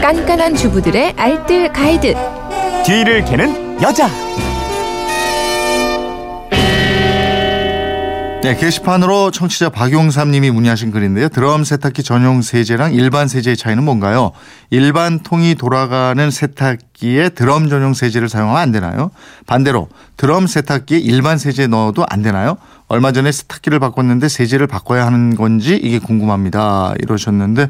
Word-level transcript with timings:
깐깐한 0.00 0.54
주부들의 0.54 1.14
알뜰 1.16 1.72
가이드. 1.72 2.14
뒤를 2.86 3.24
캐는 3.24 3.82
여자. 3.82 4.08
네, 8.40 8.54
게시판으로 8.56 9.32
청취자 9.32 9.68
박용삼님이 9.70 10.52
문의하신 10.52 10.92
글인데요. 10.92 11.28
드럼 11.28 11.64
세탁기 11.64 12.04
전용 12.04 12.40
세제랑 12.40 12.94
일반 12.94 13.26
세제의 13.26 13.56
차이는 13.56 13.82
뭔가요? 13.82 14.30
일반 14.70 15.18
통이 15.18 15.56
돌아가는 15.56 16.30
세탁기에 16.30 17.30
드럼 17.30 17.68
전용 17.68 17.94
세제를 17.94 18.28
사용하면 18.28 18.62
안 18.62 18.70
되나요? 18.70 19.10
반대로 19.46 19.88
드럼 20.16 20.46
세탁기에 20.46 20.98
일반 20.98 21.36
세제 21.36 21.66
넣어도 21.66 22.06
안 22.08 22.22
되나요? 22.22 22.56
얼마 22.90 23.12
전에 23.12 23.30
세탁기를 23.32 23.78
바꿨는데 23.80 24.28
세제를 24.28 24.66
바꿔야 24.66 25.04
하는 25.04 25.34
건지 25.36 25.78
이게 25.80 25.98
궁금합니다. 25.98 26.94
이러셨는데 27.02 27.68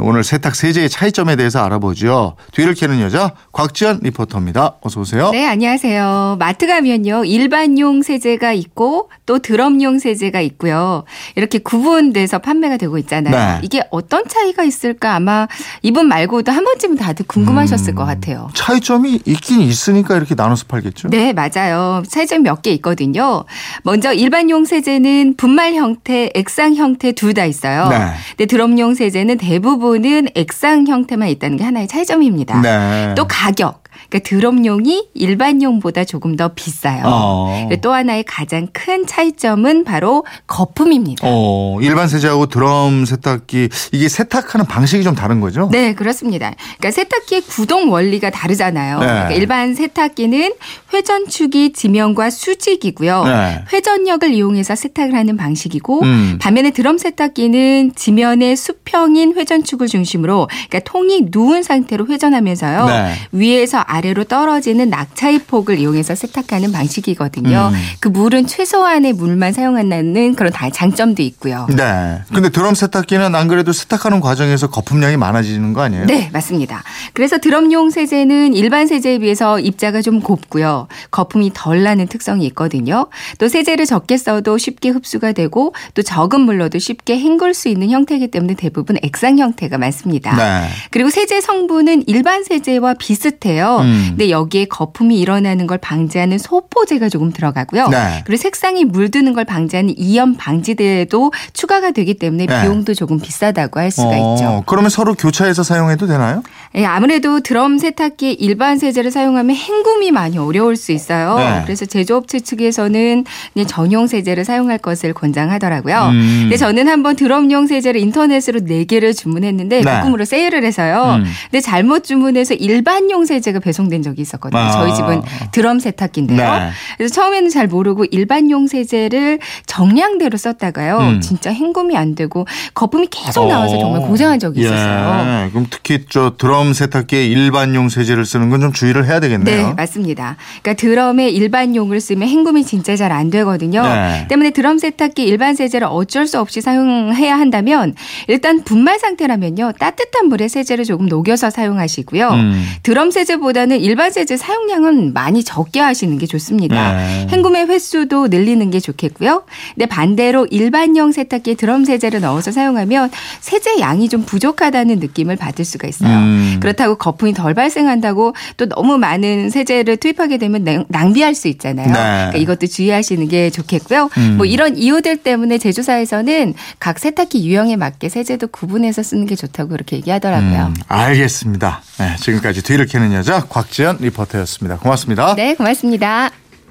오늘 0.00 0.22
세탁 0.22 0.54
세제의 0.54 0.88
차이점에 0.88 1.34
대해서 1.34 1.64
알아보죠. 1.64 2.36
뒤를 2.52 2.74
캐는 2.74 3.00
여자 3.00 3.32
곽지연 3.52 4.00
리포터입니다. 4.02 4.76
어서 4.80 5.00
오세요. 5.00 5.30
네, 5.32 5.48
안녕하세요. 5.48 6.36
마트 6.38 6.68
가면요. 6.68 7.24
일반용 7.24 8.02
세제가 8.02 8.52
있고 8.52 9.10
또 9.26 9.40
드럼용 9.40 9.98
세제가 9.98 10.40
있고요. 10.42 11.02
이렇게 11.34 11.58
구분돼서 11.58 12.38
판매가 12.38 12.76
되고 12.76 12.96
있잖아요. 12.98 13.34
네. 13.34 13.60
이게 13.62 13.82
어떤 13.90 14.28
차이가 14.28 14.62
있을까 14.62 15.16
아마 15.16 15.48
이분 15.82 16.06
말고도 16.06 16.52
한 16.52 16.64
번쯤은 16.64 16.98
다들 16.98 17.26
궁금하셨을 17.26 17.94
음. 17.94 17.94
것 17.96 18.04
같아요. 18.04 18.48
차이점이 18.54 19.22
있긴 19.24 19.60
있으니까 19.62 20.16
이렇게 20.16 20.36
나눠서 20.36 20.66
팔겠죠? 20.68 21.08
네, 21.08 21.32
맞아요. 21.32 22.04
차이점이 22.08 22.42
몇개 22.44 22.70
있거든요. 22.74 23.44
먼저 23.82 24.12
일반용 24.12 24.51
세제는 24.64 25.34
분말 25.36 25.74
형태, 25.74 26.30
액상 26.34 26.74
형태 26.74 27.12
둘 27.12 27.32
다 27.34 27.44
있어요. 27.46 27.88
네. 27.88 27.96
근데 28.36 28.44
드럼용 28.46 28.94
세제는 28.94 29.38
대부분은 29.38 30.28
액상 30.34 30.86
형태만 30.86 31.28
있다는 31.30 31.56
게 31.56 31.64
하나의 31.64 31.88
차이점입니다. 31.88 32.60
네. 32.60 33.14
또 33.16 33.26
가격. 33.26 33.81
그러니까 34.08 34.28
드럼용이 34.28 35.08
일반용보다 35.14 36.04
조금 36.04 36.36
더 36.36 36.48
비싸요. 36.48 37.02
어. 37.04 37.68
또 37.82 37.92
하나의 37.92 38.24
가장 38.24 38.68
큰 38.72 39.06
차이점은 39.06 39.84
바로 39.84 40.24
거품입니다. 40.46 41.26
어, 41.28 41.78
일반 41.80 42.08
세제하고 42.08 42.46
드럼 42.46 43.04
세탁기 43.04 43.68
이게 43.92 44.08
세탁하는 44.08 44.66
방식이 44.66 45.02
좀 45.02 45.14
다른 45.14 45.40
거죠? 45.40 45.68
네, 45.72 45.94
그렇습니다. 45.94 46.52
그러니까 46.78 46.90
세탁기의 46.90 47.42
구동 47.42 47.90
원리가 47.90 48.30
다르잖아요. 48.30 48.98
네. 48.98 49.06
그러니까 49.06 49.30
일반 49.32 49.74
세탁기는 49.74 50.52
회전축이 50.92 51.72
지면과 51.72 52.30
수직이고요. 52.30 53.24
네. 53.24 53.64
회전력을 53.72 54.32
이용해서 54.32 54.74
세탁을 54.74 55.14
하는 55.14 55.36
방식이고 55.36 56.02
음. 56.02 56.38
반면에 56.40 56.70
드럼 56.70 56.98
세탁기는 56.98 57.92
지면의 57.94 58.56
수평인 58.56 59.34
회전축을 59.36 59.88
중심으로 59.88 60.48
그러니까 60.68 60.90
통이 60.90 61.28
누운 61.30 61.62
상태로 61.62 62.06
회전하면서요. 62.06 62.86
네. 62.86 63.14
위에서 63.32 63.81
아래로 63.86 64.24
떨어지는 64.24 64.90
낙차의 64.90 65.40
폭을 65.46 65.78
이용해서 65.78 66.14
세탁하는 66.14 66.72
방식이거든요. 66.72 67.70
음. 67.72 67.78
그 68.00 68.08
물은 68.08 68.46
최소한의 68.46 69.12
물만 69.14 69.52
사용한다는 69.52 70.34
그런 70.34 70.52
다- 70.52 70.70
장점도 70.70 71.22
있고요. 71.22 71.66
네. 71.76 72.20
근데 72.32 72.48
드럼 72.48 72.74
세탁기는 72.74 73.34
안 73.34 73.48
그래도 73.48 73.72
세탁하는 73.72 74.20
과정에서 74.20 74.68
거품량이 74.70 75.16
많아지는 75.16 75.72
거 75.72 75.82
아니에요? 75.82 76.06
네, 76.06 76.30
맞습니다. 76.32 76.82
그래서 77.12 77.38
드럼용 77.38 77.90
세제는 77.90 78.54
일반 78.54 78.86
세제에 78.86 79.18
비해서 79.18 79.58
입자가 79.58 80.02
좀 80.02 80.20
곱고요. 80.20 80.88
거품이 81.10 81.50
덜 81.54 81.82
나는 81.82 82.06
특성이 82.06 82.46
있거든요. 82.46 83.06
또 83.38 83.48
세제를 83.48 83.86
적게 83.86 84.16
써도 84.16 84.58
쉽게 84.58 84.90
흡수가 84.90 85.32
되고 85.32 85.74
또 85.94 86.02
적은 86.02 86.40
물로도 86.42 86.78
쉽게 86.78 87.18
헹굴 87.18 87.54
수 87.54 87.68
있는 87.68 87.90
형태이기 87.90 88.28
때문에 88.30 88.54
대부분 88.54 88.96
액상 89.02 89.38
형태가 89.38 89.78
많습니다. 89.78 90.34
네. 90.36 90.68
그리고 90.90 91.10
세제 91.10 91.40
성분은 91.40 92.04
일반 92.06 92.44
세제와 92.44 92.94
비슷해요. 92.94 93.71
음. 93.80 94.06
근데 94.10 94.30
여기에 94.30 94.66
거품이 94.66 95.18
일어나는 95.18 95.66
걸 95.66 95.78
방지하는 95.78 96.38
소포제가 96.38 97.08
조금 97.08 97.32
들어가고요. 97.32 97.88
네. 97.88 98.22
그리고 98.24 98.40
색상이 98.40 98.84
물드는 98.84 99.32
걸 99.32 99.44
방지하는 99.44 99.94
이염 99.96 100.36
방지제도 100.36 101.32
추가가 101.52 101.90
되기 101.90 102.14
때문에 102.14 102.46
네. 102.46 102.62
비용도 102.62 102.94
조금 102.94 103.18
비싸다고 103.20 103.80
할 103.80 103.90
수가 103.90 104.08
어, 104.08 104.34
있죠. 104.34 104.62
그러면 104.66 104.90
서로 104.90 105.14
교차해서 105.14 105.62
사용해도 105.62 106.06
되나요? 106.06 106.42
예, 106.74 106.84
아무래도 106.84 107.40
드럼 107.40 107.78
세탁기에 107.78 108.32
일반 108.32 108.78
세제를 108.78 109.10
사용하면 109.10 109.54
헹굼이 109.54 110.10
많이 110.10 110.38
어려울 110.38 110.76
수 110.76 110.92
있어요. 110.92 111.36
네. 111.36 111.62
그래서 111.64 111.84
제조업체 111.84 112.40
측에서는 112.40 113.24
전용 113.66 114.06
세제를 114.06 114.44
사용할 114.44 114.78
것을 114.78 115.12
권장하더라고요. 115.12 116.08
음. 116.12 116.38
근데 116.44 116.56
저는 116.56 116.88
한번 116.88 117.14
드럼용 117.16 117.66
세제를 117.66 118.00
인터넷으로 118.00 118.60
4개를 118.60 119.16
주문했는데 119.16 119.82
네. 119.82 119.96
묶음으로 119.96 120.24
세일을 120.24 120.64
해서요. 120.64 121.18
음. 121.18 121.24
근데 121.50 121.60
잘못 121.60 122.04
주문해서 122.04 122.54
일반용 122.54 123.26
세제가 123.26 123.60
배송된 123.60 124.02
적이 124.02 124.22
있었거든요. 124.22 124.60
아. 124.60 124.70
저희 124.72 124.94
집은 124.94 125.22
드럼 125.52 125.78
세탁기인데요. 125.78 126.38
네. 126.38 126.70
그래서 126.96 127.14
처음에는 127.14 127.50
잘 127.50 127.66
모르고 127.66 128.06
일반용 128.06 128.66
세제를 128.66 129.40
정량대로 129.66 130.38
썼다가요. 130.38 130.98
음. 130.98 131.20
진짜 131.20 131.50
행금이 131.50 131.96
안 131.96 132.14
되고 132.14 132.46
거품이 132.74 133.08
계속 133.10 133.46
나와서 133.46 133.78
정말 133.78 134.00
어. 134.02 134.06
고생한 134.06 134.38
적이 134.38 134.60
있었어요. 134.62 135.46
예. 135.46 135.50
그럼 135.50 135.66
특히 135.68 136.04
저 136.08 136.34
드럼 136.38 136.61
세탁기에 136.72 137.26
일반용 137.26 137.88
세제를 137.88 138.24
쓰는 138.24 138.48
건 138.50 138.62
좀 138.62 138.72
주의를 138.72 139.06
해야 139.08 139.18
되겠네요. 139.18 139.68
네, 139.68 139.74
맞습니다. 139.74 140.36
그러니까 140.62 140.80
드럼에 140.80 141.28
일반용을 141.30 142.00
쓰면 142.00 142.28
헹굼이 142.28 142.64
진짜 142.64 142.94
잘 142.96 143.10
안 143.12 143.28
되거든요. 143.30 143.82
네. 143.82 144.26
때문에 144.28 144.50
드럼 144.50 144.78
세탁기 144.78 145.24
일반 145.24 145.54
세제를 145.56 145.86
어쩔 145.90 146.26
수 146.28 146.38
없이 146.38 146.60
사용해야 146.60 147.36
한다면 147.38 147.94
일단 148.28 148.62
분말 148.62 148.98
상태라면요. 149.00 149.72
따뜻한 149.80 150.28
물에 150.28 150.46
세제를 150.48 150.84
조금 150.84 151.06
녹여서 151.08 151.50
사용하시고요. 151.50 152.28
음. 152.30 152.64
드럼 152.84 153.10
세제보다는 153.10 153.80
일반 153.80 154.10
세제 154.12 154.36
사용량은 154.36 155.12
많이 155.12 155.42
적게 155.42 155.80
하시는 155.80 156.16
게 156.18 156.26
좋습니다. 156.26 156.96
네. 156.96 157.26
헹굼의 157.32 157.66
횟수도 157.66 158.28
늘리는 158.28 158.70
게 158.70 158.78
좋겠고요. 158.80 159.42
근데 159.74 159.86
반대로 159.86 160.46
일반용 160.50 161.10
세탁기에 161.12 161.54
드럼 161.54 161.84
세제를 161.84 162.20
넣어서 162.20 162.52
사용하면 162.52 163.10
세제 163.40 163.80
양이 163.80 164.08
좀 164.08 164.22
부족하다는 164.24 165.00
느낌을 165.00 165.36
받을 165.36 165.64
수가 165.64 165.88
있어요. 165.88 166.16
음. 166.16 166.51
그렇다고 166.60 166.96
거품이 166.96 167.34
덜 167.34 167.54
발생한다고 167.54 168.34
또 168.56 168.66
너무 168.66 168.98
많은 168.98 169.50
세제를 169.50 169.96
투입하게 169.98 170.38
되면 170.38 170.64
낭- 170.64 170.84
낭비할 170.88 171.34
수 171.34 171.48
있잖아요. 171.48 171.86
네. 171.86 171.92
그러니까 171.92 172.38
이것도 172.38 172.66
주의하시는 172.66 173.28
게 173.28 173.50
좋겠고요. 173.50 174.08
음. 174.18 174.34
뭐 174.36 174.46
이런 174.46 174.76
이유들 174.76 175.18
때문에 175.18 175.58
제조사에서는 175.58 176.54
각 176.78 176.98
세탁기 176.98 177.46
유형에 177.46 177.76
맞게 177.76 178.08
세제도 178.08 178.46
구분해서 178.48 179.02
쓰는 179.02 179.26
게 179.26 179.34
좋다고 179.36 179.70
그렇게 179.70 179.96
얘기하더라고요. 179.96 180.66
음, 180.66 180.74
알겠습니다. 180.88 181.82
네, 181.98 182.16
지금까지 182.16 182.62
뒤를 182.62 182.86
캐는 182.86 183.12
여자 183.12 183.40
곽지연 183.48 183.98
리포터였습니다. 184.00 184.78
고맙습니다. 184.78 185.34
네, 185.34 185.54
고맙습니다. 185.54 186.41